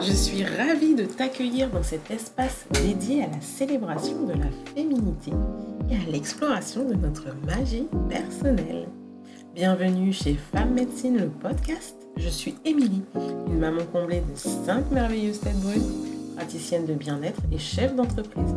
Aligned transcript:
Je 0.00 0.12
suis 0.12 0.44
ravie 0.44 0.94
de 0.96 1.04
t'accueillir 1.04 1.70
dans 1.70 1.82
cet 1.82 2.10
espace 2.10 2.66
dédié 2.72 3.22
à 3.22 3.28
la 3.28 3.40
célébration 3.40 4.26
de 4.26 4.32
la 4.32 4.50
féminité 4.74 5.30
et 5.88 5.94
à 5.94 6.10
l'exploration 6.10 6.84
de 6.84 6.94
notre 6.94 7.26
magie 7.46 7.86
personnelle. 8.08 8.88
Bienvenue 9.54 10.12
chez 10.12 10.34
Femme 10.34 10.74
Médecine, 10.74 11.18
le 11.18 11.28
podcast. 11.28 11.94
Je 12.16 12.28
suis 12.28 12.56
Émilie, 12.64 13.04
une 13.46 13.58
maman 13.58 13.84
comblée 13.92 14.20
de 14.20 14.36
5 14.36 14.90
merveilleuses 14.90 15.40
têtes 15.40 15.60
brunes, 15.60 16.34
praticienne 16.36 16.86
de 16.86 16.94
bien-être 16.94 17.40
et 17.52 17.58
chef 17.58 17.94
d'entreprise. 17.94 18.54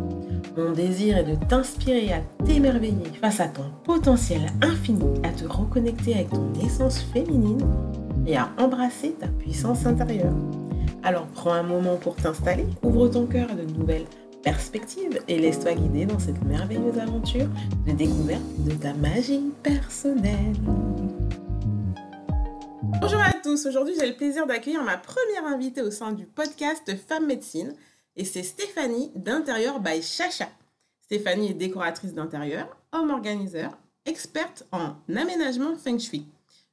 Mon 0.58 0.72
désir 0.72 1.17
est 1.17 1.23
de 1.23 1.35
t'inspirer 1.35 2.13
à 2.13 2.22
t'émerveiller 2.45 3.12
face 3.22 3.40
à 3.40 3.48
ton 3.48 3.66
potentiel 3.84 4.41
infini, 4.63 5.05
à 5.23 5.30
te 5.30 5.45
reconnecter 5.45 6.16
avec 6.16 6.31
ton 6.31 6.52
essence 6.66 6.99
féminine 7.13 7.63
et 8.26 8.35
à 8.35 8.49
embrasser 8.58 9.12
ta 9.20 9.27
puissance 9.27 9.85
intérieure. 9.85 10.34
Alors 11.04 11.27
prends 11.27 11.54
un 11.54 11.64
moment 11.64 11.98
pour 11.98 12.16
t'installer, 12.16 12.66
ouvre 12.84 13.08
ton 13.08 13.26
cœur 13.26 13.50
à 13.52 13.55
de 13.55 13.64
nouvelles 13.64 14.05
perspectives 14.44 15.20
et 15.28 15.40
laisse-toi 15.40 15.73
guider 15.73 16.05
dans 16.05 16.20
cette 16.20 16.44
merveilleuse 16.44 16.98
aventure 17.00 17.48
de 17.86 17.91
découverte 17.91 18.44
de 18.59 18.72
ta 18.72 18.94
magie 18.94 19.52
personnelle. 19.64 20.55
Bonjour 23.02 23.20
à 23.20 23.34
tous, 23.44 23.66
aujourd'hui 23.66 23.95
j'ai 24.00 24.08
le 24.08 24.16
plaisir 24.16 24.48
d'accueillir 24.48 24.84
ma 24.84 24.98
première 24.98 25.45
invitée 25.45 25.81
au 25.81 25.92
sein 25.92 26.14
du 26.14 26.26
podcast 26.26 26.95
Femme 27.08 27.26
Médecine 27.26 27.73
et 28.16 28.26
c'est 28.26 28.44
Stéphanie 28.44 29.12
d'Intérieur 29.16 29.80
by 29.80 30.02
Chacha. 30.02 30.50
Stéphanie 31.02 31.52
est 31.52 31.54
décoratrice 31.54 32.14
d'intérieur, 32.14 32.67
homme 32.92 33.12
organiseur, 33.12 33.78
experte 34.06 34.66
en 34.72 34.95
aménagement 35.16 35.76
feng 35.76 36.00
shui. 36.00 36.26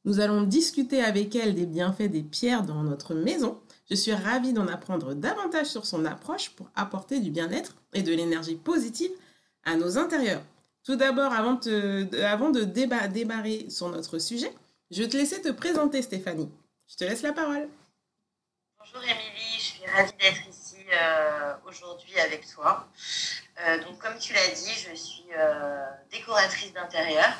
Nous 0.05 0.20
allons 0.20 0.42
discuter 0.42 1.02
avec 1.02 1.34
elle 1.34 1.55
des 1.55 1.66
bienfaits 1.66 2.10
des 2.10 2.22
pierres 2.22 2.62
dans 2.62 2.83
notre 2.83 3.14
maison. 3.14 3.58
Je 3.90 3.94
suis 3.94 4.14
ravie 4.14 4.52
d'en 4.52 4.66
apprendre 4.68 5.14
davantage 5.14 5.66
sur 5.66 5.84
son 5.84 6.04
approche 6.06 6.50
pour 6.50 6.70
apporter 6.74 7.20
du 7.20 7.30
bien-être 7.30 7.74
et 7.92 8.02
de 8.02 8.14
l'énergie 8.14 8.56
positive 8.56 9.10
à 9.64 9.76
nos 9.76 9.98
intérieurs. 9.98 10.42
Tout 10.84 10.96
d'abord, 10.96 11.32
avant, 11.32 11.54
de, 11.54 12.64
débarrer 13.06 13.70
sur 13.70 13.88
notre 13.88 14.18
sujet, 14.18 14.52
je 14.91 15.02
vais 15.02 15.08
te 15.08 15.16
laisser 15.16 15.41
te 15.41 15.50
présenter, 15.50 16.02
Stéphanie. 16.02 16.50
Je 16.88 16.96
te 16.96 17.04
laisse 17.04 17.22
la 17.22 17.32
parole. 17.32 17.68
Bonjour 18.78 19.02
Émilie, 19.02 19.56
je 19.56 19.62
suis 19.62 19.86
ravie 19.86 20.12
d'être 20.20 20.48
ici 20.48 20.76
euh, 20.92 21.54
aujourd'hui 21.66 22.19
avec 22.20 22.46
toi. 22.46 22.86
Euh, 23.60 23.82
donc, 23.82 23.98
comme 23.98 24.19
tu 24.19 24.34
l'as 24.34 24.48
dit, 24.48 24.70
je 24.70 24.94
suis 24.94 25.26
euh, 25.36 25.86
décoratrice 26.10 26.72
d'intérieur. 26.72 27.32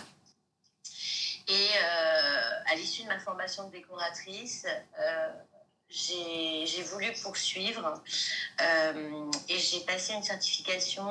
Et 1.47 1.69
à 1.77 2.75
l'issue 2.75 3.03
de 3.03 3.09
ma 3.09 3.19
formation 3.19 3.67
de 3.67 3.73
décoratrice, 3.73 4.67
j'ai 5.95 6.83
voulu 6.83 7.13
poursuivre 7.23 8.03
et 9.49 9.59
j'ai 9.59 9.81
passé 9.81 10.13
une 10.15 10.23
certification 10.23 11.07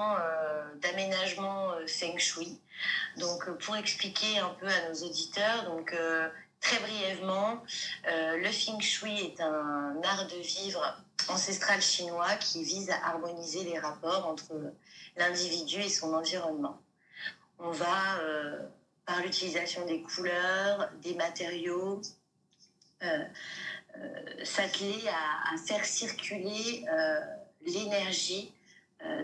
d'aménagement 0.82 1.72
Feng 1.88 2.18
Shui. 2.18 2.60
Donc, 3.18 3.50
pour 3.60 3.78
expliquer 3.78 4.40
un 4.40 4.50
peu 4.60 4.68
à 4.68 4.90
nos 4.90 4.96
auditeurs, 5.04 5.64
donc 5.66 5.96
Très 6.64 6.80
brièvement, 6.80 7.62
euh, 8.08 8.38
le 8.38 8.50
Feng 8.50 8.80
Shui 8.80 9.20
est 9.20 9.42
un 9.42 10.02
art 10.02 10.28
de 10.28 10.38
vivre 10.38 10.82
ancestral 11.28 11.82
chinois 11.82 12.36
qui 12.36 12.64
vise 12.64 12.90
à 12.90 13.06
harmoniser 13.06 13.66
les 13.66 13.78
rapports 13.78 14.26
entre 14.26 14.54
l'individu 15.18 15.82
et 15.82 15.90
son 15.90 16.14
environnement. 16.14 16.82
On 17.60 17.70
va, 17.70 18.18
euh, 18.20 18.60
par 19.06 19.22
l'utilisation 19.22 19.86
des 19.86 20.04
couleurs, 20.04 20.90
des 21.02 21.16
matériaux, 21.16 22.02
euh, 23.04 23.26
s'atteler 24.44 25.02
à, 25.08 25.58
faire 25.58 25.86
circuler 25.86 26.86
l'énergie 27.66 28.52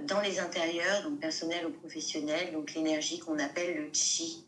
dans 0.07 0.22
les 0.22 0.40
intérieurs, 0.40 1.03
donc 1.03 1.19
personnel 1.19 1.66
ou 1.66 1.72
professionnel, 1.72 2.53
donc 2.53 2.74
l'énergie 2.74 3.19
qu'on 3.19 3.40
appelle 3.40 3.75
le 3.75 3.90
chi. 3.94 4.46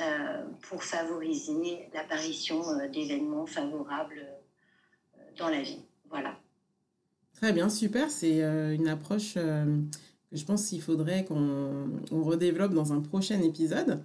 Euh, 0.00 0.44
pour 0.68 0.84
favoriser 0.84 1.88
l'apparition 1.92 2.62
euh, 2.70 2.86
d'événements 2.86 3.46
favorables 3.46 4.20
euh, 4.20 5.22
dans 5.36 5.48
la 5.48 5.60
vie. 5.60 5.80
Voilà. 6.08 6.38
Très 7.34 7.52
bien, 7.52 7.68
super. 7.68 8.08
C'est 8.08 8.38
une 8.38 8.86
approche 8.86 9.36
je 10.32 10.44
pense 10.44 10.66
qu'il 10.68 10.82
faudrait 10.82 11.24
qu'on 11.24 11.88
redéveloppe 12.10 12.74
dans 12.74 12.92
un 12.92 13.00
prochain 13.00 13.40
épisode. 13.40 14.00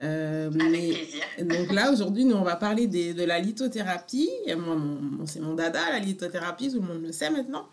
Avec 0.00 0.50
plaisir. 0.52 1.22
Donc 1.38 1.72
là, 1.72 1.90
aujourd'hui, 1.92 2.24
nous, 2.24 2.36
on 2.36 2.44
va 2.44 2.56
parler 2.56 2.86
de 2.86 3.24
la 3.24 3.38
lithothérapie. 3.38 4.28
c'est 5.26 5.40
mon 5.40 5.54
dada, 5.54 5.80
la 5.90 5.98
lithothérapie, 5.98 6.70
tout 6.70 6.80
le 6.80 6.86
monde 6.86 7.02
le 7.02 7.12
sait 7.12 7.30
maintenant. 7.30 7.66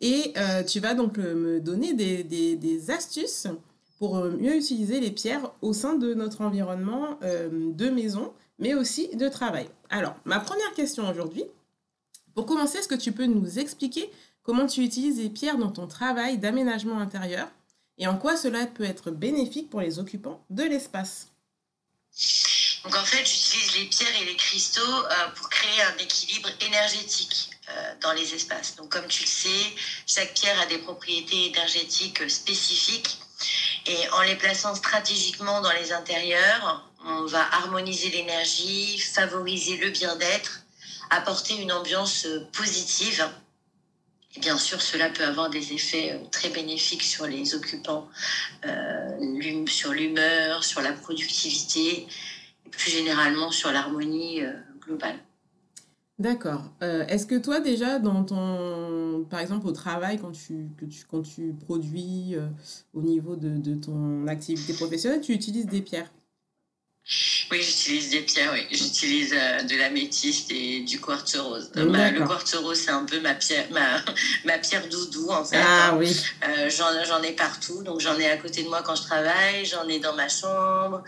Et 0.00 0.32
tu 0.66 0.80
vas 0.80 0.94
donc 0.94 1.18
me 1.18 1.60
donner 1.60 1.94
des, 1.94 2.24
des, 2.24 2.56
des 2.56 2.90
astuces 2.90 3.48
pour 3.98 4.18
euh, 4.18 4.30
mieux 4.30 4.56
utiliser 4.56 5.00
les 5.00 5.10
pierres 5.10 5.52
au 5.62 5.72
sein 5.72 5.94
de 5.94 6.14
notre 6.14 6.42
environnement 6.42 7.18
euh, 7.22 7.48
de 7.72 7.88
maison, 7.88 8.32
mais 8.58 8.74
aussi 8.74 9.14
de 9.16 9.28
travail. 9.28 9.68
Alors, 9.90 10.16
ma 10.24 10.40
première 10.40 10.72
question 10.74 11.08
aujourd'hui, 11.08 11.44
pour 12.34 12.46
commencer, 12.46 12.78
est-ce 12.78 12.88
que 12.88 12.94
tu 12.94 13.12
peux 13.12 13.26
nous 13.26 13.58
expliquer 13.58 14.10
comment 14.46 14.66
tu 14.66 14.82
utilises 14.82 15.18
les 15.18 15.28
pierres 15.28 15.58
dans 15.58 15.70
ton 15.70 15.86
travail 15.86 16.38
d'aménagement 16.38 16.98
intérieur 16.98 17.48
et 17.98 18.06
en 18.06 18.16
quoi 18.16 18.36
cela 18.36 18.66
peut 18.66 18.84
être 18.84 19.10
bénéfique 19.10 19.68
pour 19.68 19.80
les 19.80 19.98
occupants 19.98 20.44
de 20.48 20.62
l'espace 20.62 21.28
donc 22.84 22.94
en 22.94 23.04
fait, 23.04 23.26
j'utilise 23.26 23.74
les 23.78 23.84
pierres 23.86 24.22
et 24.22 24.24
les 24.26 24.36
cristaux 24.36 24.80
euh, 24.80 25.28
pour 25.34 25.48
créer 25.48 25.82
un 25.82 25.96
équilibre 25.98 26.48
énergétique 26.60 27.50
dans 28.00 28.12
les 28.12 28.34
espaces. 28.34 28.76
Donc 28.76 28.90
comme 28.90 29.06
tu 29.08 29.22
le 29.22 29.28
sais, 29.28 29.74
chaque 30.06 30.34
pierre 30.34 30.60
a 30.60 30.66
des 30.66 30.78
propriétés 30.78 31.46
énergétiques 31.46 32.28
spécifiques 32.30 33.18
et 33.86 34.08
en 34.10 34.22
les 34.22 34.36
plaçant 34.36 34.74
stratégiquement 34.74 35.60
dans 35.60 35.72
les 35.72 35.92
intérieurs, 35.92 36.90
on 37.04 37.26
va 37.26 37.42
harmoniser 37.54 38.10
l'énergie, 38.10 38.98
favoriser 38.98 39.76
le 39.76 39.90
bien-être, 39.90 40.60
apporter 41.10 41.56
une 41.56 41.72
ambiance 41.72 42.26
positive. 42.52 43.28
Bien 44.40 44.58
sûr, 44.58 44.82
cela 44.82 45.08
peut 45.08 45.24
avoir 45.24 45.48
des 45.48 45.72
effets 45.72 46.12
euh, 46.12 46.18
très 46.30 46.50
bénéfiques 46.50 47.02
sur 47.02 47.26
les 47.26 47.54
occupants, 47.54 48.08
euh, 48.66 49.66
sur 49.66 49.92
l'humeur, 49.92 50.62
sur 50.62 50.82
la 50.82 50.92
productivité 50.92 52.06
et 52.66 52.70
plus 52.70 52.90
généralement 52.90 53.50
sur 53.50 53.72
l'harmonie 53.72 54.42
euh, 54.42 54.52
globale. 54.80 55.16
D'accord. 56.18 56.70
Est-ce 56.80 57.26
que 57.26 57.34
toi, 57.34 57.60
déjà, 57.60 57.98
dans 57.98 58.24
ton, 58.24 59.26
par 59.28 59.38
exemple, 59.38 59.66
au 59.66 59.72
travail, 59.72 60.18
quand 60.18 60.32
tu, 60.32 60.70
que 60.78 60.86
tu, 60.86 61.04
quand 61.04 61.20
tu 61.20 61.54
produis 61.66 62.36
au 62.94 63.02
niveau 63.02 63.36
de, 63.36 63.50
de, 63.50 63.74
ton 63.74 64.26
activité 64.26 64.72
professionnelle, 64.72 65.20
tu 65.20 65.32
utilises 65.32 65.66
des 65.66 65.82
pierres? 65.82 66.10
Oui, 67.50 67.62
j'utilise 67.62 68.10
des 68.10 68.22
pierres, 68.22 68.50
oui. 68.52 68.66
J'utilise 68.70 69.32
euh, 69.32 69.62
de 69.62 69.76
l'améthyste 69.76 70.50
et 70.50 70.80
du 70.80 71.00
quartz 71.00 71.36
rose. 71.36 71.70
le 71.74 72.26
quartz 72.26 72.54
rose, 72.56 72.78
c'est 72.78 72.90
un 72.90 73.04
peu 73.04 73.20
ma 73.20 73.34
pierre, 73.34 73.66
ma, 73.70 74.02
ma 74.44 74.58
pierre 74.58 74.88
doudou, 74.88 75.30
en 75.30 75.44
fait. 75.44 75.56
Ah 75.60 75.94
oui. 75.96 76.14
j'en 76.68 77.22
ai 77.22 77.32
partout. 77.32 77.82
Donc, 77.84 78.00
j'en 78.00 78.18
ai 78.18 78.28
à 78.28 78.36
côté 78.36 78.64
de 78.64 78.68
moi 78.68 78.82
quand 78.82 78.96
je 78.96 79.02
travaille, 79.02 79.64
j'en 79.64 79.86
ai 79.88 80.00
dans 80.00 80.14
ma 80.14 80.28
chambre. 80.28 81.04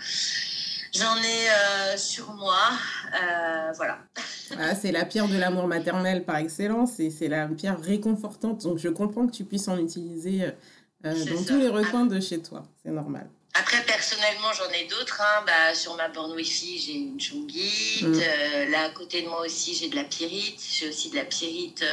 J'en 0.94 1.16
ai 1.16 1.48
euh, 1.48 1.96
sur 1.96 2.32
moi. 2.34 2.56
Euh, 3.14 3.72
voilà. 3.76 3.98
Ah, 4.58 4.74
c'est 4.74 4.92
la 4.92 5.04
pierre 5.04 5.28
de 5.28 5.36
l'amour 5.36 5.66
maternel 5.66 6.24
par 6.24 6.36
excellence 6.36 6.98
et 6.98 7.10
c'est 7.10 7.28
la 7.28 7.46
pierre 7.48 7.80
réconfortante. 7.80 8.62
Donc 8.62 8.78
je 8.78 8.88
comprends 8.88 9.26
que 9.26 9.32
tu 9.32 9.44
puisses 9.44 9.68
en 9.68 9.78
utiliser 9.78 10.44
euh, 10.44 11.24
dans 11.26 11.44
tous 11.44 11.58
les 11.58 11.68
recoins 11.68 12.06
de 12.06 12.18
chez 12.20 12.40
toi. 12.40 12.64
C'est 12.82 12.90
normal. 12.90 13.28
Après, 13.58 13.82
personnellement, 13.84 14.52
j'en 14.56 14.70
ai 14.70 14.86
d'autres. 14.86 15.20
Hein. 15.20 15.44
Bah, 15.46 15.74
sur 15.74 15.96
ma 15.96 16.08
borne 16.08 16.32
Wi-Fi, 16.32 16.78
j'ai 16.78 16.92
une 16.94 17.20
chungite. 17.20 18.02
Mm. 18.02 18.70
là, 18.70 18.84
à 18.84 18.90
côté 18.90 19.22
de 19.22 19.28
moi 19.28 19.40
aussi, 19.44 19.74
j'ai 19.74 19.88
de 19.88 19.96
la 19.96 20.04
pyrite. 20.04 20.60
J'ai 20.70 20.88
aussi 20.88 21.10
de 21.10 21.16
la 21.16 21.24
pyrite 21.24 21.84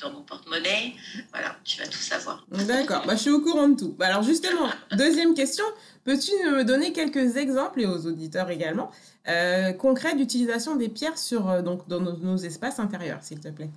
dans 0.00 0.10
mon 0.10 0.22
porte-monnaie. 0.22 0.94
Voilà, 1.32 1.56
tu 1.64 1.78
vas 1.78 1.86
tout 1.86 1.98
savoir. 1.98 2.44
D'accord, 2.50 3.04
bah, 3.06 3.14
je 3.16 3.22
suis 3.22 3.30
au 3.30 3.40
courant 3.40 3.68
de 3.68 3.78
tout. 3.78 3.94
Bah, 3.98 4.06
alors, 4.06 4.22
justement, 4.22 4.70
deuxième 4.92 5.34
question. 5.34 5.64
Peux-tu 6.04 6.32
me 6.50 6.64
donner 6.64 6.92
quelques 6.92 7.38
exemples, 7.38 7.80
et 7.80 7.86
aux 7.86 8.06
auditeurs 8.06 8.50
également, 8.50 8.90
euh, 9.26 9.72
concrets 9.72 10.14
d'utilisation 10.14 10.76
des 10.76 10.90
pierres 10.90 11.16
sur, 11.16 11.48
euh, 11.48 11.62
donc, 11.62 11.88
dans 11.88 12.00
nos, 12.00 12.36
espaces 12.36 12.78
intérieurs, 12.78 13.22
s'il 13.22 13.40
te 13.40 13.48
plaît? 13.48 13.70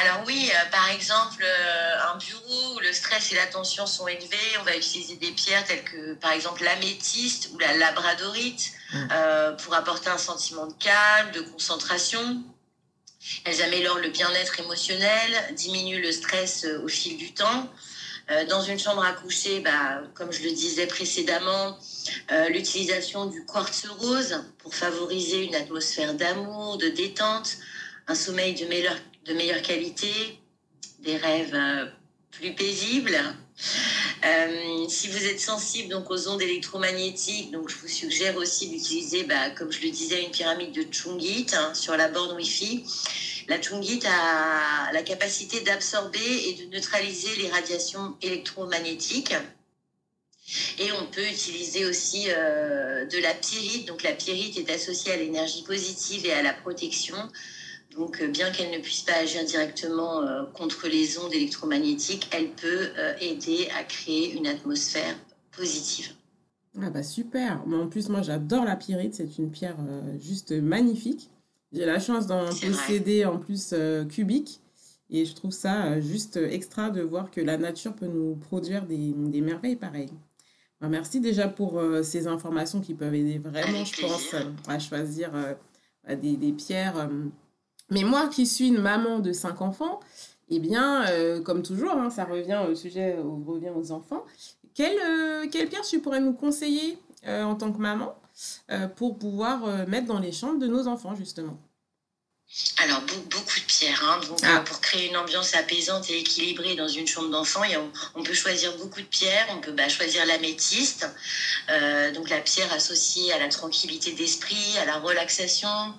Alors 0.00 0.22
oui, 0.26 0.50
euh, 0.50 0.70
par 0.70 0.90
exemple, 0.90 1.44
un 1.44 2.16
bureau 2.16 2.76
où 2.76 2.80
le 2.80 2.92
stress 2.92 3.32
et 3.32 3.34
la 3.34 3.46
tension 3.46 3.86
sont 3.86 4.08
élevés, 4.08 4.58
on 4.60 4.64
va 4.64 4.76
utiliser 4.76 5.16
des 5.16 5.32
pierres 5.32 5.64
telles 5.64 5.84
que 5.84 6.14
par 6.14 6.32
exemple 6.32 6.64
l'améthyste 6.64 7.50
ou 7.52 7.58
la 7.58 7.76
labradorite 7.76 8.72
mmh. 8.92 9.08
pour 9.62 9.74
apporter 9.74 10.08
un 10.08 10.18
sentiment 10.18 10.66
de 10.66 10.74
calme, 10.74 11.30
de 11.32 11.40
concentration. 11.40 12.42
Elles 13.44 13.62
améliorent 13.62 13.98
le 13.98 14.08
bien-être 14.08 14.58
émotionnel, 14.60 15.54
diminuent 15.54 16.02
le 16.02 16.10
stress 16.10 16.66
au 16.82 16.88
fil 16.88 17.16
du 17.16 17.32
temps. 17.32 17.70
Euh, 18.30 18.46
dans 18.46 18.62
une 18.62 18.78
chambre 18.78 19.04
à 19.04 19.12
coucher, 19.12 19.60
bah, 19.60 20.02
comme 20.14 20.32
je 20.32 20.42
le 20.42 20.50
disais 20.50 20.86
précédemment, 20.86 21.76
euh, 22.30 22.48
l'utilisation 22.48 23.26
du 23.26 23.44
quartz 23.44 23.86
rose 23.98 24.44
pour 24.58 24.74
favoriser 24.74 25.44
une 25.44 25.54
atmosphère 25.54 26.14
d'amour, 26.14 26.78
de 26.78 26.88
détente, 26.88 27.56
un 28.06 28.14
sommeil 28.14 28.54
de 28.54 28.64
meilleure, 28.66 28.96
de 29.24 29.34
meilleure 29.34 29.62
qualité, 29.62 30.38
des 31.00 31.16
rêves 31.16 31.56
plus 32.30 32.54
paisibles. 32.54 33.18
si 34.88 35.08
vous 35.08 35.24
êtes 35.26 35.40
sensible 35.40 35.88
donc 35.88 36.10
aux 36.10 36.28
ondes 36.28 36.42
électromagnétiques, 36.42 37.50
donc 37.50 37.68
je 37.68 37.76
vous 37.76 37.88
suggère 37.88 38.36
aussi 38.36 38.68
d'utiliser, 38.68 39.24
bah, 39.24 39.50
comme 39.50 39.70
je 39.70 39.82
le 39.82 39.90
disais, 39.90 40.22
une 40.22 40.30
pyramide 40.30 40.72
de 40.72 40.86
Chungit 40.92 41.46
hein, 41.52 41.74
sur 41.74 41.96
la 41.96 42.08
borne 42.08 42.36
Wi-Fi. 42.36 42.84
La 43.48 43.60
Chungit 43.60 44.00
a 44.06 44.92
la 44.92 45.02
capacité 45.02 45.60
d'absorber 45.60 46.48
et 46.48 46.54
de 46.54 46.64
neutraliser 46.72 47.34
les 47.36 47.50
radiations 47.50 48.16
électromagnétiques. 48.22 49.34
Et 50.78 50.92
on 50.92 51.06
peut 51.06 51.26
utiliser 51.26 51.86
aussi 51.86 52.26
euh, 52.28 53.04
de 53.06 53.18
la 53.18 53.34
pyrite. 53.34 53.86
Donc 53.88 54.02
la 54.02 54.12
pyrite 54.12 54.58
est 54.58 54.70
associée 54.70 55.12
à 55.12 55.16
l'énergie 55.16 55.62
positive 55.62 56.26
et 56.26 56.32
à 56.32 56.42
la 56.42 56.52
protection. 56.52 57.16
Donc 57.94 58.20
euh, 58.20 58.28
bien 58.28 58.50
qu'elle 58.50 58.70
ne 58.70 58.82
puisse 58.82 59.02
pas 59.02 59.16
agir 59.16 59.44
directement 59.44 60.22
euh, 60.22 60.44
contre 60.54 60.88
les 60.88 61.18
ondes 61.18 61.32
électromagnétiques, 61.32 62.28
elle 62.32 62.50
peut 62.50 62.90
aider 63.20 63.68
à 63.78 63.84
créer 63.84 64.34
une 64.34 64.46
atmosphère 64.46 65.16
positive. 65.56 66.12
Ah 66.80 66.88
bah 66.88 67.02
super. 67.02 67.62
en 67.70 67.86
plus 67.86 68.08
moi 68.08 68.22
j'adore 68.22 68.64
la 68.64 68.76
pyrite, 68.76 69.14
c'est 69.14 69.38
une 69.38 69.50
pierre 69.50 69.76
juste 70.18 70.52
magnifique. 70.52 71.28
J'ai 71.72 71.84
la 71.84 71.98
chance 71.98 72.26
d'en 72.26 72.46
posséder 72.46 73.24
en 73.24 73.38
plus 73.38 73.74
cubique. 74.10 74.60
Et 75.10 75.26
je 75.26 75.34
trouve 75.34 75.50
ça 75.50 76.00
juste 76.00 76.38
extra 76.38 76.88
de 76.88 77.02
voir 77.02 77.30
que 77.30 77.42
la 77.42 77.58
nature 77.58 77.94
peut 77.94 78.06
nous 78.06 78.34
produire 78.36 78.86
des, 78.86 79.12
des 79.14 79.42
merveilles 79.42 79.76
pareilles. 79.76 80.08
Bah, 80.82 80.88
merci 80.88 81.20
déjà 81.20 81.46
pour 81.46 81.78
euh, 81.78 82.02
ces 82.02 82.26
informations 82.26 82.80
qui 82.80 82.94
peuvent 82.94 83.14
aider 83.14 83.38
vraiment, 83.38 83.84
je 83.84 84.00
pense, 84.00 84.34
euh, 84.34 84.50
à 84.66 84.80
choisir 84.80 85.30
euh, 85.32 85.54
bah, 86.04 86.16
des, 86.16 86.36
des, 86.36 86.50
pierres. 86.50 87.08
Mais 87.90 88.04
moi 88.04 88.28
qui 88.28 88.46
suis 88.46 88.68
une 88.68 88.80
maman 88.80 89.18
de 89.18 89.32
cinq 89.32 89.60
enfants, 89.60 90.00
eh 90.48 90.58
bien, 90.58 91.04
comme 91.44 91.62
toujours, 91.62 91.92
hein, 91.92 92.10
ça 92.10 92.24
revient 92.24 92.60
au 92.68 92.74
sujet, 92.74 93.16
revient 93.46 93.70
aux 93.74 93.92
enfants. 93.92 94.24
Quelle, 94.74 95.48
quelle 95.50 95.68
pierre 95.68 95.82
tu 95.82 96.00
pourrais 96.00 96.20
nous 96.20 96.32
conseiller 96.32 96.98
en 97.26 97.54
tant 97.54 97.72
que 97.72 97.78
maman 97.78 98.14
pour 98.96 99.18
pouvoir 99.18 99.86
mettre 99.88 100.06
dans 100.06 100.18
les 100.18 100.32
chambres 100.32 100.58
de 100.58 100.66
nos 100.66 100.88
enfants, 100.88 101.14
justement? 101.14 101.58
Alors, 102.82 103.00
beaucoup 103.00 103.60
de 103.60 103.64
pierres. 103.66 104.02
Hein. 104.04 104.20
Donc, 104.26 104.40
ah. 104.42 104.56
euh, 104.56 104.60
pour 104.60 104.80
créer 104.80 105.08
une 105.08 105.16
ambiance 105.16 105.54
apaisante 105.54 106.10
et 106.10 106.18
équilibrée 106.18 106.74
dans 106.74 106.88
une 106.88 107.06
chambre 107.06 107.30
d'enfant, 107.30 107.62
on, 108.14 108.22
peut 108.22 108.34
choisir 108.34 108.76
beaucoup 108.76 109.00
de 109.00 109.06
pierres. 109.06 109.46
On 109.50 109.60
peut 109.60 109.72
bah, 109.72 109.88
choisir 109.88 110.26
l'améthyste, 110.26 111.08
euh, 111.70 112.12
donc 112.12 112.28
la 112.28 112.40
pierre 112.40 112.70
associée 112.72 113.32
à 113.32 113.38
la 113.38 113.48
tranquillité 113.48 114.12
d'esprit, 114.12 114.76
à 114.78 114.84
la 114.84 114.98
relaxation. 114.98 115.94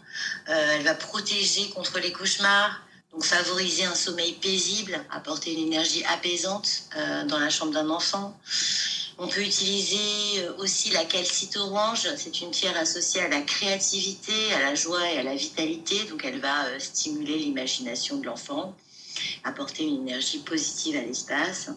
Euh, 0.50 0.76
elle 0.76 0.84
va 0.84 0.94
protéger 0.94 1.70
contre 1.70 2.00
les 2.00 2.12
cauchemars, 2.12 2.82
donc 3.12 3.24
favoriser 3.24 3.86
un 3.86 3.96
sommeil 3.96 4.34
paisible, 4.34 5.04
apporter 5.10 5.54
une 5.54 5.68
énergie 5.68 6.04
apaisante 6.06 6.84
dans 7.28 7.40
la 7.40 7.50
chambre 7.50 7.72
d'un 7.72 7.90
enfant. 7.90 8.40
On 9.20 9.28
peut 9.28 9.42
utiliser 9.42 10.40
euh, 10.40 10.54
aussi 10.58 10.90
la 10.90 11.06
calcite 11.06 11.56
orange. 11.58 12.08
C'est 12.18 12.42
une 12.42 12.50
pierre 12.50 12.76
associée 12.78 13.22
à 13.22 13.28
la 13.28 13.42
créativité, 13.42 14.34
à 14.54 14.60
la 14.60 14.76
joie 14.76 15.08
et 15.12 15.20
à 15.20 15.24
la 15.24 15.36
vitalité. 15.36 16.04
Donc 16.06 16.26
elle 16.26 16.40
va 16.40 16.66
euh, 16.66 16.80
stimuler 16.80 17.38
l'imagination 17.38 18.18
de 18.18 18.26
l'enfant, 18.26 18.76
apporter 19.44 19.84
une 19.84 20.08
énergie 20.08 20.40
positive 20.40 20.98
à 20.98 21.02
l'espace. 21.02 21.70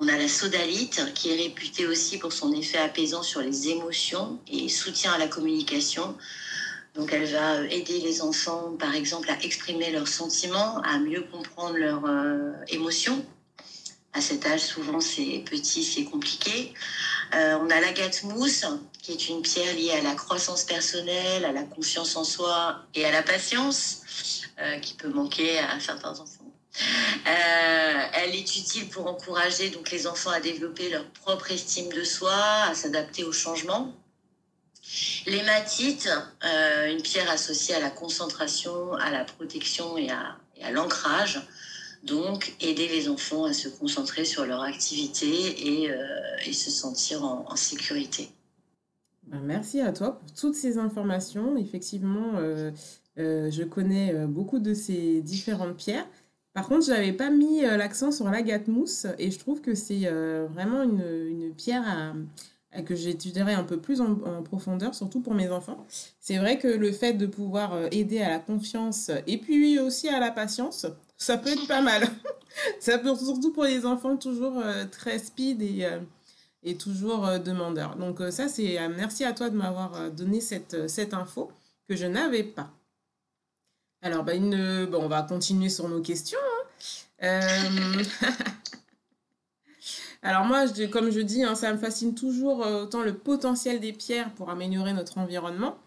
On 0.00 0.08
a 0.08 0.18
la 0.18 0.26
sodalite 0.26 1.12
qui 1.14 1.30
est 1.30 1.36
réputée 1.36 1.86
aussi 1.86 2.18
pour 2.18 2.32
son 2.32 2.52
effet 2.52 2.78
apaisant 2.78 3.22
sur 3.22 3.40
les 3.40 3.68
émotions 3.68 4.40
et 4.48 4.68
soutien 4.68 5.12
à 5.12 5.18
la 5.18 5.28
communication. 5.28 6.16
Donc 6.96 7.12
elle 7.12 7.30
va 7.30 7.54
euh, 7.54 7.68
aider 7.70 8.00
les 8.00 8.20
enfants, 8.20 8.74
par 8.80 8.96
exemple, 8.96 9.30
à 9.30 9.40
exprimer 9.44 9.92
leurs 9.92 10.08
sentiments, 10.08 10.80
à 10.82 10.98
mieux 10.98 11.22
comprendre 11.22 11.76
leurs 11.76 12.02
émotions 12.68 13.24
à 14.14 14.20
cet 14.20 14.46
âge, 14.46 14.60
souvent 14.60 15.00
c'est 15.00 15.42
petit, 15.44 15.82
c'est 15.82 16.04
compliqué. 16.04 16.72
Euh, 17.34 17.58
on 17.60 17.68
a 17.68 17.80
l'agate 17.80 18.22
mousse, 18.22 18.64
qui 19.02 19.12
est 19.12 19.28
une 19.28 19.42
pierre 19.42 19.74
liée 19.74 19.90
à 19.90 20.02
la 20.02 20.14
croissance 20.14 20.62
personnelle, 20.62 21.44
à 21.44 21.50
la 21.50 21.64
confiance 21.64 22.14
en 22.14 22.22
soi 22.22 22.84
et 22.94 23.04
à 23.04 23.10
la 23.10 23.22
patience, 23.22 24.02
euh, 24.60 24.78
qui 24.78 24.94
peut 24.94 25.08
manquer 25.08 25.58
à 25.58 25.80
certains 25.80 26.12
enfants. 26.20 26.52
Euh, 27.26 28.06
elle 28.14 28.34
est 28.34 28.56
utile 28.56 28.88
pour 28.88 29.06
encourager 29.08 29.70
donc 29.70 29.90
les 29.90 30.06
enfants 30.06 30.30
à 30.30 30.40
développer 30.40 30.90
leur 30.90 31.04
propre 31.10 31.50
estime 31.50 31.92
de 31.92 32.04
soi, 32.04 32.34
à 32.34 32.74
s'adapter 32.74 33.24
au 33.24 33.32
changement. 33.32 33.92
L'hématite, 35.26 36.08
une 36.42 37.00
pierre 37.02 37.30
associée 37.30 37.74
à 37.74 37.80
la 37.80 37.90
concentration, 37.90 38.94
à 38.94 39.10
la 39.10 39.24
protection 39.24 39.96
et 39.96 40.10
à, 40.10 40.36
et 40.56 40.64
à 40.64 40.70
l'ancrage. 40.70 41.40
Donc, 42.04 42.54
aider 42.60 42.86
les 42.88 43.08
enfants 43.08 43.44
à 43.44 43.54
se 43.54 43.68
concentrer 43.68 44.26
sur 44.26 44.44
leur 44.44 44.60
activité 44.60 45.82
et, 45.82 45.90
euh, 45.90 46.52
se 46.52 46.70
sentir 46.70 47.24
en, 47.24 47.56
sécurité. 47.56 48.28
Ben, 49.26 49.40
merci 49.42 49.80
à 49.80 49.90
toi 49.90 50.18
pour 50.18 50.32
toutes 50.34 50.54
ces 50.54 50.76
informations. 50.76 51.56
Effectivement, 51.56 52.32
euh, 52.36 52.70
euh, 53.18 53.50
je 53.50 53.62
connais 53.62 54.12
beaucoup 54.26 54.58
de 54.58 54.74
ces 54.74 55.22
différentes 55.22 55.76
pierres. 55.76 56.06
Par 56.52 56.68
contre, 56.68 56.84
je 56.84 56.90
n'avais 56.90 57.14
pas 57.14 57.30
mis 57.30 57.62
l'accent 57.62 58.12
sur 58.12 58.30
l'agate 58.30 58.68
mousse 58.68 59.06
et 59.18 59.30
je 59.30 59.38
trouve 59.38 59.62
que 59.62 59.74
c'est 59.74 60.08
vraiment 60.52 60.82
une, 60.82 61.52
pierre 61.56 62.14
à, 62.70 62.82
que 62.82 62.94
j'étudierai 62.94 63.54
un 63.54 63.64
peu 63.64 63.78
plus 63.78 64.00
en, 64.00 64.42
profondeur, 64.42 64.94
surtout 64.94 65.20
pour 65.20 65.34
mes 65.34 65.48
enfants. 65.48 65.84
C'est 66.20 66.36
vrai 66.36 66.58
que 66.58 66.68
le 66.68 66.92
fait 66.92 67.14
de 67.14 67.26
pouvoir 67.26 67.88
aider 67.90 68.20
à 68.20 68.28
la 68.28 68.38
confiance 68.38 69.10
et 69.26 69.38
puis 69.38 69.80
aussi 69.80 70.08
à 70.08 70.20
la 70.20 70.30
patience, 70.30 70.86
ça 71.16 71.38
peut 71.38 71.50
être 71.50 71.66
pas 71.66 71.80
mal. 71.80 72.06
ça 72.80 72.98
peut 72.98 73.14
surtout 73.16 73.52
pour 73.52 73.64
les 73.64 73.86
enfants 73.86 74.16
toujours 74.16 74.58
euh, 74.58 74.84
très 74.90 75.18
speed 75.18 75.62
et, 75.62 75.84
euh, 75.84 76.00
et 76.62 76.76
toujours 76.76 77.26
euh, 77.26 77.38
demandeurs. 77.38 77.96
Donc 77.96 78.20
ça, 78.30 78.48
c'est 78.48 78.78
merci 78.88 79.24
à 79.24 79.32
toi 79.32 79.50
de 79.50 79.56
m'avoir 79.56 80.10
donné 80.10 80.40
cette, 80.40 80.88
cette 80.88 81.14
info 81.14 81.50
que 81.88 81.96
je 81.96 82.06
n'avais 82.06 82.44
pas. 82.44 82.70
Alors, 84.02 84.22
bah, 84.22 84.32
on 84.36 85.08
va 85.08 85.22
continuer 85.22 85.70
sur 85.70 85.88
nos 85.88 86.02
questions. 86.02 86.38
Hein. 87.22 87.40
Alors 90.22 90.44
moi, 90.44 90.64
comme 90.90 91.10
je 91.10 91.20
dis, 91.20 91.42
hein, 91.44 91.54
ça 91.54 91.72
me 91.72 91.78
fascine 91.78 92.14
toujours 92.14 92.60
autant 92.60 93.02
le 93.02 93.14
potentiel 93.14 93.80
des 93.80 93.92
pierres 93.92 94.30
pour 94.34 94.48
améliorer 94.50 94.92
notre 94.94 95.18
environnement. 95.18 95.78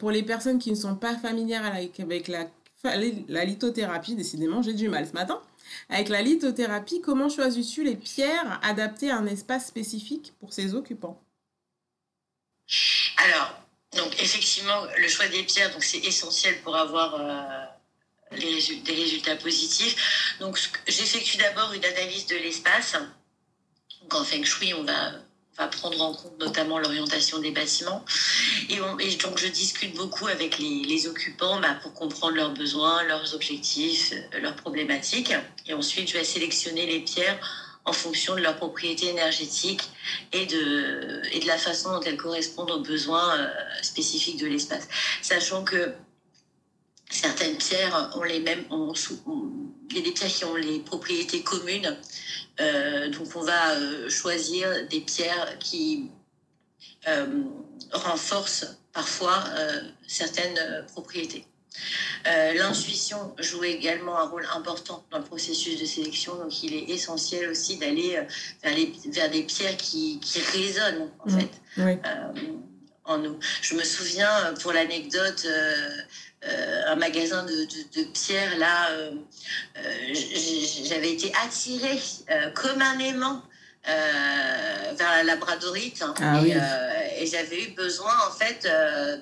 pour 0.00 0.10
les 0.10 0.22
personnes 0.22 0.58
qui 0.58 0.70
ne 0.70 0.76
sont 0.76 0.96
pas 0.96 1.16
familières 1.16 1.64
avec, 1.64 2.00
avec 2.00 2.28
la 2.28 2.46
la 2.84 3.44
lithothérapie, 3.44 4.14
décidément, 4.14 4.62
j'ai 4.62 4.74
du 4.74 4.88
mal 4.88 5.06
ce 5.06 5.12
matin. 5.12 5.40
Avec 5.88 6.08
la 6.08 6.22
lithothérapie, 6.22 7.00
comment 7.00 7.28
choisis-tu 7.28 7.84
les 7.84 7.96
pierres 7.96 8.60
adaptées 8.62 9.10
à 9.10 9.16
un 9.16 9.26
espace 9.26 9.66
spécifique 9.66 10.32
pour 10.40 10.52
ses 10.52 10.74
occupants? 10.74 11.20
Alors, 13.16 13.58
donc 13.96 14.20
effectivement, 14.20 14.86
le 14.98 15.08
choix 15.08 15.28
des 15.28 15.42
pierres, 15.42 15.72
donc 15.72 15.82
c'est 15.82 15.98
essentiel 15.98 16.60
pour 16.62 16.76
avoir 16.76 17.14
euh, 17.14 17.64
les 18.32 18.76
des 18.82 18.92
résultats 18.92 19.36
positifs. 19.36 20.36
Donc, 20.40 20.58
j'effectue 20.86 21.36
d'abord 21.38 21.72
une 21.72 21.84
analyse 21.84 22.26
de 22.26 22.36
l'espace. 22.36 22.96
Donc, 24.00 24.14
en 24.14 24.24
Feng 24.24 24.44
Shui, 24.44 24.74
on 24.74 24.84
va 24.84 25.12
va 25.56 25.68
prendre 25.68 26.00
en 26.02 26.12
compte 26.14 26.38
notamment 26.40 26.78
l'orientation 26.78 27.38
des 27.38 27.50
bâtiments. 27.50 28.04
Et, 28.68 28.76
donc 28.76 29.38
je 29.38 29.46
discute 29.46 29.94
beaucoup 29.94 30.26
avec 30.26 30.58
les, 30.58 31.06
occupants 31.06 31.60
bah, 31.60 31.76
pour 31.82 31.92
comprendre 31.92 32.36
leurs 32.36 32.52
besoins, 32.52 33.02
leurs 33.04 33.34
objectifs, 33.34 34.12
euh, 34.12 34.40
leurs 34.40 34.56
problématiques. 34.56 35.32
Et 35.66 35.74
ensuite, 35.74 36.08
je 36.08 36.14
vais 36.14 36.24
sélectionner 36.24 36.86
les 36.86 37.00
pierres 37.00 37.38
en 37.84 37.92
fonction 37.92 38.34
de 38.34 38.40
leur 38.40 38.56
propriété 38.56 39.08
énergétique 39.08 39.82
et 40.32 40.46
de, 40.46 41.20
et 41.32 41.40
de 41.40 41.46
la 41.46 41.58
façon 41.58 41.92
dont 41.92 42.00
elles 42.00 42.16
correspondent 42.16 42.70
aux 42.70 42.80
besoins 42.80 43.38
euh, 43.38 43.48
spécifiques 43.82 44.38
de 44.38 44.46
l'espace. 44.46 44.88
Sachant 45.20 45.64
que 45.64 45.92
certaines 47.10 47.56
pierres 47.56 48.10
ont 48.16 48.22
les 48.22 48.40
mêmes, 48.40 48.64
il 48.70 49.96
y 49.96 50.00
a 50.00 50.02
des 50.02 50.12
pierres 50.12 50.32
qui 50.32 50.44
ont 50.44 50.56
les 50.56 50.80
propriétés 50.80 51.42
communes 51.42 51.96
euh, 52.60 53.10
donc 53.10 53.34
on 53.34 53.42
va 53.42 53.72
euh, 53.72 54.08
choisir 54.08 54.68
des 54.88 55.00
pierres 55.00 55.58
qui 55.58 56.10
euh, 57.08 57.26
renforcent 57.92 58.78
parfois 58.92 59.42
certaines 60.06 60.84
propriétés. 60.92 61.44
L'intuition 62.24 63.34
joue 63.40 63.64
également 63.64 64.16
un 64.16 64.28
rôle 64.28 64.46
important 64.54 65.04
dans 65.10 65.18
le 65.18 65.24
processus 65.24 65.80
de 65.80 65.84
sélection, 65.84 66.36
donc 66.36 66.62
il 66.62 66.74
est 66.74 66.88
essentiel 66.90 67.50
aussi 67.50 67.76
d'aller 67.76 68.20
vers, 68.62 69.30
des 69.30 69.42
pierres 69.42 69.76
qui, 69.76 70.20
résonnent 70.52 71.10
en 71.18 71.28
mmh. 71.28 71.40
fait 71.40 71.50
en 73.04 73.18
nous. 73.18 73.38
Je 73.62 73.74
me 73.74 73.82
souviens, 73.82 74.54
pour 74.62 74.72
l'anecdote, 74.72 75.46
euh, 76.46 76.82
un 76.88 76.96
magasin 76.96 77.42
de, 77.44 77.52
de, 77.52 78.04
pierres, 78.12 78.58
là, 78.58 78.90
euh, 78.90 79.12
euh, 79.78 80.14
j'avais 80.84 81.12
été 81.12 81.32
attirée 81.42 81.98
comme 82.54 82.82
un 82.82 82.98
aimant 82.98 83.42
vers 83.86 85.10
la 85.10 85.22
labradorite. 85.22 86.02
Hein, 86.02 86.14
ah 86.20 86.42
et, 87.18 87.26
j'avais 87.26 87.64
eu 87.64 87.70
besoin, 87.70 88.12
en 88.28 88.32
fait, 88.32 88.68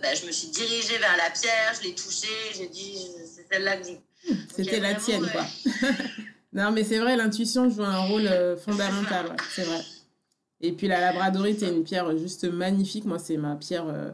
bah, 0.03 0.15
je 0.15 0.27
me 0.27 0.33
suis 0.33 0.49
dirigée 0.49 0.99
vers 0.99 1.17
la 1.17 1.31
pierre, 1.31 1.75
je 1.79 1.87
l'ai 1.87 1.95
touchée, 1.95 2.27
j'ai 2.57 2.69
dit, 2.69 3.07
c'est 3.25 3.47
celle-là 3.53 3.77
que 3.77 3.87
C'était 4.57 4.81
la 4.81 4.95
tienne, 4.95 5.29
quoi. 5.31 5.47
non, 6.53 6.73
mais 6.73 6.83
c'est 6.83 6.99
vrai, 6.99 7.17
l'intuition 7.17 7.71
joue 7.71 7.85
un 7.85 8.01
rôle 8.01 8.27
euh, 8.27 8.57
fondamental, 8.65 9.37
c'est 9.55 9.65
vrai. 9.65 9.81
Et 10.63 10.73
puis 10.73 10.89
la 10.89 11.01
labradorite 11.01 11.63
est 11.63 11.71
une 11.71 11.85
pierre 11.85 12.17
juste 12.17 12.45
magnifique. 12.45 13.05
Moi, 13.05 13.19
c'est 13.19 13.37
ma 13.37 13.57
pierre 13.57 13.87
euh, 13.89 14.11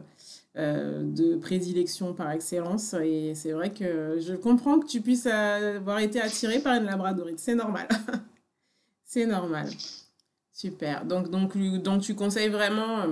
euh, 0.57 1.03
de 1.03 1.35
prédilection 1.35 2.13
par 2.13 2.31
excellence. 2.31 2.93
Et 2.93 3.33
c'est 3.35 3.51
vrai 3.51 3.71
que 3.71 4.17
je 4.19 4.33
comprends 4.33 4.79
que 4.79 4.87
tu 4.87 5.01
puisses 5.01 5.27
avoir 5.27 5.99
été 5.99 6.19
attiré 6.19 6.59
par 6.59 6.75
une 6.75 6.85
labradorite. 6.85 7.39
C'est 7.39 7.55
normal. 7.55 7.87
c'est 9.05 9.25
normal. 9.25 9.69
Super. 10.51 11.05
Donc, 11.05 11.29
donc, 11.29 11.55
donc, 11.81 12.01
tu 12.01 12.15
conseilles 12.15 12.49
vraiment 12.49 13.05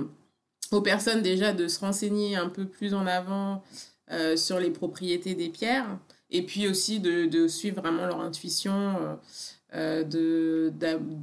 aux 0.70 0.82
personnes 0.82 1.22
déjà 1.22 1.52
de 1.52 1.68
se 1.68 1.80
renseigner 1.80 2.36
un 2.36 2.48
peu 2.48 2.66
plus 2.66 2.92
en 2.92 3.06
avant 3.06 3.62
sur 4.36 4.58
les 4.58 4.70
propriétés 4.70 5.34
des 5.34 5.50
pierres 5.50 5.98
et 6.30 6.42
puis 6.42 6.68
aussi 6.68 7.00
de, 7.00 7.26
de 7.26 7.48
suivre 7.48 7.80
vraiment 7.80 8.06
leur 8.06 8.20
intuition, 8.20 8.96
euh, 9.00 9.14
euh 9.74 10.02
de, 10.04 10.72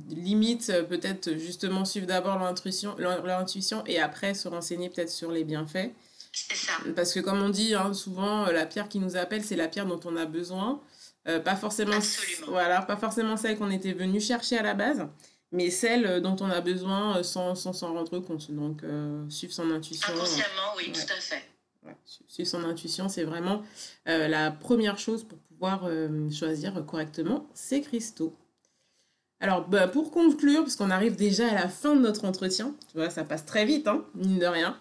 limite 0.10 0.72
peut-être 0.88 1.34
justement 1.38 1.86
suivre 1.86 2.06
d'abord 2.06 2.38
leur 2.38 2.48
intuition, 2.48 2.96
leur, 2.98 3.40
intuition 3.40 3.84
et 3.86 4.00
après 4.00 4.34
se 4.34 4.48
renseigner 4.48 4.90
peut-être 4.90 5.10
sur 5.10 5.32
les 5.32 5.44
bienfaits. 5.44 5.92
C'est 6.32 6.56
ça. 6.56 6.74
Parce 6.96 7.14
que 7.14 7.20
comme 7.22 7.42
on 7.42 7.50
dit 7.50 7.74
hein, 7.74 7.94
souvent, 7.94 8.46
la 8.46 8.66
pierre 8.66 8.90
qui 8.90 9.00
nous 9.00 9.16
appelle, 9.16 9.44
c'est 9.44 9.56
la 9.56 9.68
pierre 9.68 9.86
dont 9.86 10.00
on 10.06 10.16
a 10.16 10.25
besoin. 10.25 10.82
Euh, 11.28 11.40
pas 11.40 11.56
forcément 11.56 11.98
voilà 12.48 12.84
pas 12.84 12.98
forcément 12.98 13.36
celle 13.36 13.58
qu'on 13.58 13.72
était 13.72 13.94
venu 13.94 14.22
chercher 14.22 14.60
à 14.60 14.62
la 14.62 14.75
base 14.75 15.08
mais 15.52 15.72
celle 15.72 16.22
dont 16.22 16.36
on 16.40 16.52
a 16.52 16.62
besoin 16.62 17.24
sans 17.24 17.56
s'en 17.56 17.94
rendre 17.94 18.20
compte 18.20 18.52
donc 18.52 18.84
euh, 18.84 19.28
suivre 19.28 19.52
son 19.52 19.72
intuition 19.72 20.14
inconsciemment 20.14 20.75
oui 20.78 20.92
tout 20.92 21.12
à 21.12 21.20
fait 21.20 21.50
suivre 22.28 22.50
son 22.50 22.64
intuition, 22.64 23.10
c'est 23.10 23.24
vraiment 23.24 23.64
euh, 24.08 24.28
la 24.28 24.52
première 24.52 24.98
chose 24.98 25.24
pour 25.24 25.38
pouvoir 25.56 25.86
euh, 25.86 26.30
choisir 26.30 26.86
correctement 26.86 27.48
ses 27.54 27.82
cristaux. 27.82 28.36
Alors, 29.40 29.68
bah, 29.68 29.88
pour 29.88 30.12
conclure, 30.12 30.62
parce 30.62 30.76
qu'on 30.76 30.90
arrive 30.90 31.16
déjà 31.16 31.50
à 31.50 31.54
la 31.54 31.68
fin 31.68 31.96
de 31.96 32.02
notre 32.02 32.26
entretien, 32.26 32.74
tu 32.92 32.98
vois, 32.98 33.10
ça 33.10 33.24
passe 33.24 33.46
très 33.46 33.66
vite, 33.66 33.88
hein, 33.88 34.06
mine 34.16 34.40
de 34.40 34.46
rien. 34.46 34.78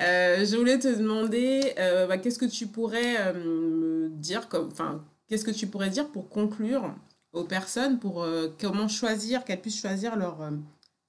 Euh, 0.00 0.44
je 0.44 0.56
voulais 0.56 0.78
te 0.78 0.88
demander, 0.88 1.74
bah, 1.76 2.18
qu'est-ce 2.18 2.38
que 2.38 2.46
tu 2.46 2.66
pourrais 2.66 3.34
me 3.34 4.08
dire, 4.12 4.48
enfin, 4.52 5.04
qu'est-ce 5.28 5.44
que 5.44 5.50
tu 5.50 5.66
pourrais 5.66 5.90
dire 5.90 6.08
pour 6.08 6.28
conclure 6.28 6.94
aux 7.32 7.44
personnes, 7.44 7.98
pour 7.98 8.26
comment 8.60 8.88
choisir, 8.88 9.44
qu'elles 9.44 9.60
puissent 9.60 9.80
choisir 9.80 10.14
leur, 10.16 10.38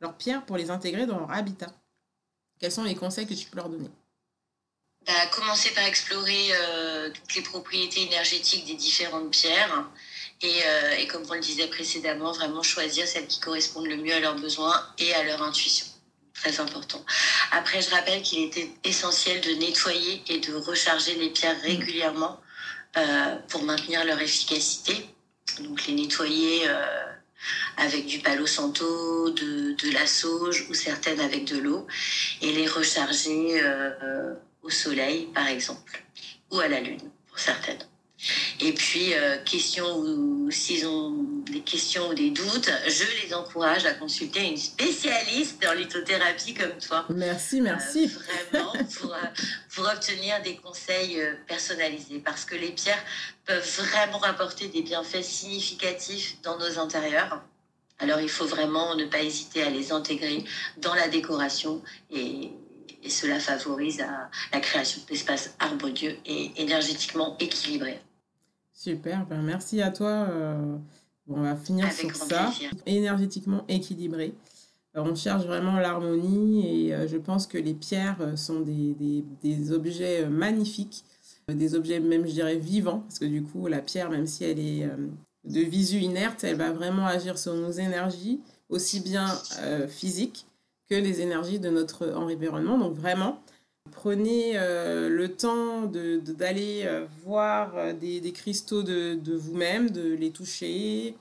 leur 0.02 0.16
pierre 0.16 0.44
pour 0.46 0.58
les 0.58 0.72
intégrer 0.72 1.06
dans 1.06 1.20
leur 1.20 1.32
habitat? 1.32 1.72
Quels 2.60 2.72
sont 2.72 2.84
les 2.84 2.96
conseils 2.96 3.28
que 3.28 3.34
tu 3.34 3.48
peux 3.50 3.58
leur 3.58 3.70
donner? 3.70 3.90
Bah, 5.06 5.14
Commencer 5.32 5.72
par 5.72 5.86
explorer 5.86 6.50
euh, 6.52 7.10
toutes 7.10 7.36
les 7.36 7.42
propriétés 7.42 8.04
énergétiques 8.04 8.66
des 8.66 8.76
différentes 8.76 9.32
pierres 9.32 9.86
et, 10.42 10.62
euh, 10.66 10.96
et, 10.98 11.08
comme 11.08 11.24
on 11.30 11.34
le 11.34 11.40
disait 11.40 11.68
précédemment, 11.68 12.32
vraiment 12.32 12.64
choisir 12.64 13.08
celles 13.08 13.28
qui 13.28 13.40
correspondent 13.40 13.88
le 13.88 13.98
mieux 13.98 14.14
à 14.14 14.20
leurs 14.20 14.36
besoins 14.36 14.82
et 14.98 15.14
à 15.14 15.24
leur 15.24 15.42
intuition. 15.42 15.86
Très 16.34 16.60
important. 16.60 17.04
Après, 17.52 17.82
je 17.82 17.90
rappelle 17.92 18.22
qu'il 18.22 18.44
était 18.44 18.70
essentiel 18.84 19.40
de 19.42 19.52
nettoyer 19.52 20.24
et 20.28 20.40
de 20.40 20.54
recharger 20.56 21.16
les 21.16 21.30
pierres 21.30 21.58
mmh. 21.58 21.68
régulièrement 21.68 22.42
euh, 22.98 23.36
pour 23.50 23.64
maintenir 23.64 24.04
leur 24.06 24.20
efficacité. 24.20 25.08
Donc 25.60 25.86
les 25.86 25.94
nettoyer 25.94 26.68
avec 27.78 28.06
du 28.06 28.20
palo 28.20 28.48
santo, 28.48 29.30
de, 29.32 29.74
de, 29.74 29.92
la 29.92 30.08
sauge 30.08 30.66
ou 30.70 30.74
certaines 30.74 31.20
avec 31.20 31.46
de 31.46 31.58
l'eau 31.58 31.86
et 32.42 32.54
les 32.54 32.68
recharger 32.68 33.62
au 34.64 34.70
soleil, 34.70 35.28
par 35.34 35.48
exemple, 35.48 36.04
ou 36.52 36.60
à 36.60 36.68
la 36.68 36.80
lune, 36.80 37.12
pour 37.28 37.40
certaines. 37.40 37.86
Et 38.62 38.72
puis, 38.72 39.14
euh, 39.14 39.38
questions 39.44 39.98
ou 39.98 40.50
s'ils 40.50 40.88
ont 40.88 41.12
des 41.52 41.60
questions 41.60 42.10
ou 42.10 42.14
des 42.14 42.30
doutes, 42.30 42.72
je 42.88 43.26
les 43.26 43.34
encourage 43.34 43.86
à 43.86 43.94
consulter 43.94 44.48
une 44.48 44.58
spécialiste 44.58 45.66
en 45.66 45.74
lithothérapie 45.74 46.54
comme 46.54 46.78
toi. 46.78 47.06
Merci, 47.10 47.60
merci. 47.60 48.06
Euh, 48.06 48.58
vraiment, 48.60 48.72
pour, 48.98 49.14
euh, 49.14 49.18
pour, 49.76 49.86
obtenir 49.86 50.42
des 50.42 50.56
conseils 50.56 51.22
personnalisés. 51.48 52.20
Parce 52.20 52.46
que 52.46 52.56
les 52.56 52.72
pierres 52.72 53.04
peuvent 53.46 53.78
vraiment 53.78 54.22
apporter 54.24 54.70
des 54.70 54.84
bienfaits 54.84 55.24
significatifs 55.24 56.38
dans 56.44 56.58
nos 56.58 56.80
intérieurs. 56.80 57.42
Alors, 58.00 58.22
il 58.22 58.30
faut 58.30 58.46
vraiment 58.46 58.96
ne 58.96 59.06
pas 59.06 59.22
hésiter 59.22 59.64
à 59.64 59.70
les 59.70 59.92
intégrer 59.92 60.44
dans 60.78 60.94
la 60.94 61.10
décoration 61.10 61.82
et 62.10 62.52
et 63.04 63.10
cela 63.10 63.40
favorise 63.40 64.00
la, 64.00 64.60
création 64.60 65.02
d'espaces 65.10 65.54
harmonieux 65.60 66.16
et 66.26 66.52
énergétiquement 66.58 67.36
équilibrés. 67.40 68.00
Super, 68.74 69.26
ben 69.28 69.42
merci 69.42 69.82
à 69.82 69.92
toi. 69.92 70.28
Euh, 70.30 70.78
on 71.28 71.42
va 71.42 71.56
finir 71.56 71.92
sur 71.92 72.16
ça. 72.16 72.52
Énergétiquement 72.86 73.66
équilibré. 73.68 74.34
Euh, 74.96 75.02
on 75.02 75.16
cherche 75.16 75.46
vraiment 75.46 75.78
l'harmonie 75.78 76.88
et 76.88 76.94
euh, 76.94 77.08
je 77.08 77.18
pense 77.18 77.46
que 77.46 77.58
les 77.58 77.74
pierres 77.74 78.34
sont 78.36 78.62
des, 78.62 78.94
des, 78.94 79.24
des, 79.44 79.72
objets 79.72 80.28
magnifiques, 80.28 81.04
des 81.48 81.76
objets 81.76 82.00
même, 82.00 82.26
je 82.26 82.32
dirais, 82.32 82.58
vivants, 82.58 83.00
parce 83.00 83.20
que 83.20 83.26
du 83.26 83.44
coup, 83.44 83.68
la 83.68 83.80
pierre, 83.80 84.10
même 84.10 84.28
si 84.28 84.44
elle 84.44 84.60
est 84.60 84.90
de 85.44 85.60
visu 85.60 86.00
inerte, 86.00 86.44
elle 86.44 86.56
va 86.56 86.72
vraiment 86.72 87.06
agir 87.06 87.38
sur 87.38 87.54
nos 87.54 87.72
énergies, 87.72 88.40
aussi 88.70 89.02
bien 89.02 89.28
physiques 89.90 90.46
que 90.94 91.00
les 91.00 91.22
énergies 91.22 91.60
de 91.60 91.70
notre 91.70 92.12
environnement. 92.14 92.78
Donc 92.78 92.94
vraiment, 92.94 93.42
prenez 93.92 94.54
euh, 94.56 95.10
le 95.10 95.30
temps 95.30 95.84
d'aller 95.84 96.84
de, 96.84 96.88
euh, 96.88 97.06
voir 97.24 97.76
euh, 97.76 97.94
des, 97.94 98.20
des, 98.22 98.32
cristaux 98.32 98.84
de, 98.84 99.16
de 99.16 99.34
vous-même, 99.34 99.90
de 99.90 100.14
les 100.14 100.30
toucher, 100.32 101.16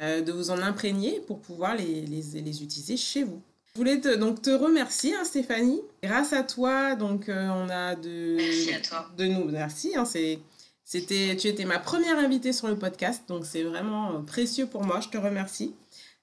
de 0.00 0.30
vous 0.30 0.50
en 0.50 0.58
imprégner 0.58 1.20
pour 1.26 1.40
pouvoir 1.40 1.74
les, 1.74 2.02
les, 2.02 2.42
les, 2.42 2.62
utiliser 2.62 2.98
chez 2.98 3.24
vous. 3.24 3.40
Je 3.72 3.78
voulais 3.78 3.98
te, 3.98 4.14
donc 4.14 4.42
te 4.42 4.50
remercier, 4.50 5.14
hein, 5.14 5.24
Stéphanie. 5.24 5.80
Grâce 6.02 6.32
à 6.34 6.42
toi, 6.42 6.94
donc 6.96 7.24
on 7.28 7.68
a 7.70 7.94
de, 7.94 8.36
merci 8.36 8.74
à 8.74 8.80
toi. 8.80 9.10
de 9.16 9.24
nous. 9.24 9.44
Merci. 9.46 9.96
Hein, 9.96 10.04
c'était, 10.04 11.36
tu 11.36 11.48
étais 11.48 11.64
ma 11.64 11.78
première 11.78 12.18
invitée 12.18 12.52
sur 12.52 12.68
le 12.68 12.76
podcast, 12.76 13.22
donc 13.26 13.46
c'est 13.46 13.62
vraiment 13.62 14.22
précieux 14.22 14.66
pour 14.66 14.84
moi. 14.84 15.00
Je 15.00 15.08
te 15.08 15.16
remercie. 15.16 15.74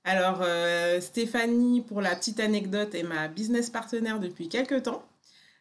Alors, 0.06 0.40
euh, 0.42 1.00
Stéphanie, 1.00 1.82
pour 1.82 2.02
la 2.02 2.16
petite 2.16 2.40
anecdote, 2.42 2.94
est 2.94 3.04
ma 3.04 3.30
business 3.30 3.70
partenaire 3.70 4.20
depuis 4.20 4.50
quelques 4.50 4.84
temps. 4.84 5.04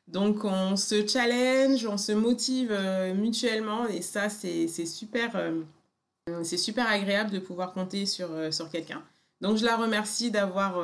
Donc, 0.09 0.45
on 0.45 0.77
se 0.77 1.07
challenge, 1.07 1.87
on 1.87 1.97
se 1.97 2.11
motive 2.11 2.71
euh, 2.73 3.15
mutuellement 3.15 3.87
et 3.87 4.03
ça, 4.03 4.29
c'est 4.29 4.67
super, 4.85 5.37
euh, 5.37 5.63
c'est 6.43 6.57
super 6.57 6.89
agréable 6.89 7.31
de 7.31 7.39
pouvoir 7.39 7.73
compter 7.73 8.05
sur, 8.05 8.29
sur 8.53 8.69
quelqu'un. 8.69 9.03
Donc, 9.41 9.59
je 9.59 9.65
la 9.65 9.77
remercie 9.77 10.31
d'avoir 10.31 10.83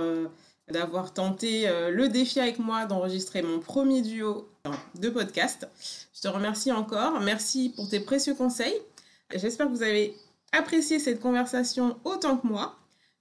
d'avoir 0.68 1.14
tenté 1.14 1.66
le 1.90 2.08
défi 2.08 2.40
avec 2.40 2.58
moi 2.58 2.84
d'enregistrer 2.84 3.40
mon 3.40 3.58
premier 3.58 4.02
duo 4.02 4.48
de 4.96 5.08
podcast. 5.08 5.66
Je 6.14 6.20
te 6.20 6.28
remercie 6.28 6.72
encore. 6.72 7.20
Merci 7.20 7.72
pour 7.74 7.88
tes 7.88 8.00
précieux 8.00 8.34
conseils. 8.34 8.76
J'espère 9.34 9.66
que 9.66 9.72
vous 9.72 9.82
avez 9.82 10.14
apprécié 10.52 10.98
cette 10.98 11.20
conversation 11.20 11.96
autant 12.04 12.36
que 12.36 12.46
moi. 12.46 12.76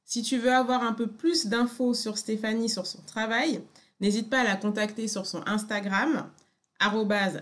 Si 0.09 0.21
tu 0.23 0.37
veux 0.37 0.53
avoir 0.53 0.83
un 0.83 0.93
peu 0.93 1.05
plus 1.05 1.47
d'infos 1.47 1.93
sur 1.93 2.17
Stéphanie, 2.17 2.69
sur 2.69 2.87
son 2.87 3.01
travail, 3.01 3.61
n'hésite 3.99 4.29
pas 4.29 4.39
à 4.39 4.43
la 4.45 4.55
contacter 4.55 5.09
sur 5.09 5.25
son 5.25 5.43
Instagram, 5.45 6.29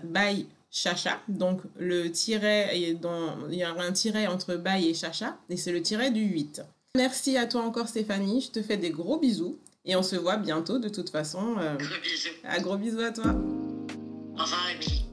by 0.02 0.46
Chacha. 0.68 1.20
Donc 1.28 1.60
le 1.78 2.10
tiret, 2.10 2.72
il 2.74 2.98
y 3.52 3.62
a 3.62 3.70
un 3.72 3.92
tiret 3.92 4.26
entre 4.26 4.56
by 4.56 4.88
et 4.88 4.94
Chacha, 4.94 5.38
et 5.48 5.56
c'est 5.56 5.70
le 5.70 5.80
tiret 5.80 6.10
du 6.10 6.22
8. 6.22 6.62
Merci 6.96 7.36
à 7.36 7.46
toi 7.46 7.62
encore 7.62 7.86
Stéphanie, 7.86 8.40
je 8.40 8.50
te 8.50 8.62
fais 8.62 8.76
des 8.76 8.90
gros 8.90 9.20
bisous, 9.20 9.56
et 9.84 9.94
on 9.94 10.02
se 10.02 10.16
voit 10.16 10.36
bientôt 10.36 10.80
de 10.80 10.88
toute 10.88 11.10
façon. 11.10 11.58
Euh, 11.60 11.76
gros 11.76 12.00
bisous. 12.02 12.28
À 12.42 12.58
gros 12.58 12.76
bisous 12.76 13.00
à 13.00 13.12
toi. 13.12 13.26
Au 13.26 14.42
revoir 14.42 14.70
Émilie. 14.74 15.04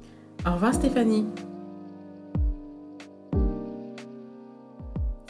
Au 0.48 0.54
revoir 0.54 0.74
Stéphanie. 0.74 1.28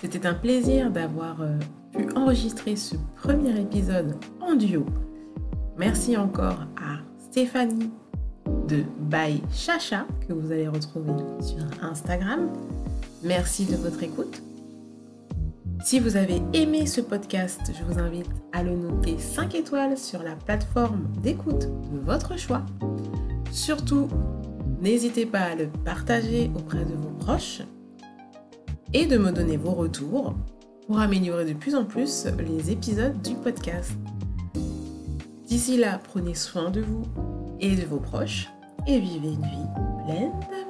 C'était 0.03 0.27
un 0.27 0.35
plaisir 0.35 0.91
d'avoir... 0.91 1.41
Euh, 1.41 1.57
pu 1.93 2.07
enregistrer 2.15 2.75
ce 2.75 2.95
premier 3.15 3.59
épisode 3.59 4.15
en 4.41 4.55
duo. 4.55 4.85
Merci 5.77 6.17
encore 6.17 6.61
à 6.77 6.97
Stéphanie 7.19 7.91
de 8.67 8.83
By 8.99 9.41
Chacha 9.53 10.05
que 10.27 10.33
vous 10.33 10.51
allez 10.51 10.67
retrouver 10.67 11.13
sur 11.41 11.63
Instagram. 11.81 12.49
Merci 13.23 13.65
de 13.65 13.75
votre 13.75 14.01
écoute. 14.03 14.41
Si 15.83 15.99
vous 15.99 16.15
avez 16.15 16.41
aimé 16.53 16.85
ce 16.85 17.01
podcast, 17.01 17.59
je 17.67 17.83
vous 17.83 17.99
invite 17.99 18.29
à 18.53 18.63
le 18.63 18.75
noter 18.75 19.17
5 19.19 19.53
étoiles 19.55 19.97
sur 19.97 20.23
la 20.23 20.35
plateforme 20.35 21.09
d'écoute 21.21 21.67
de 21.91 21.99
votre 21.99 22.39
choix. 22.39 22.65
Surtout, 23.51 24.07
n'hésitez 24.81 25.25
pas 25.25 25.41
à 25.41 25.55
le 25.55 25.67
partager 25.67 26.49
auprès 26.55 26.85
de 26.85 26.93
vos 26.93 27.11
proches 27.19 27.61
et 28.93 29.05
de 29.05 29.17
me 29.17 29.31
donner 29.31 29.57
vos 29.57 29.71
retours 29.73 30.35
pour 30.87 30.99
améliorer 30.99 31.45
de 31.45 31.53
plus 31.53 31.75
en 31.75 31.85
plus 31.85 32.27
les 32.37 32.71
épisodes 32.71 33.21
du 33.21 33.35
podcast. 33.35 33.91
D'ici 35.47 35.77
là, 35.77 35.99
prenez 36.03 36.35
soin 36.35 36.69
de 36.69 36.81
vous 36.81 37.03
et 37.59 37.75
de 37.75 37.85
vos 37.85 37.99
proches 37.99 38.49
et 38.87 38.99
vivez 38.99 39.29
une 39.29 39.41
vie 39.41 39.69
pleine 40.05 40.31
de 40.31 40.69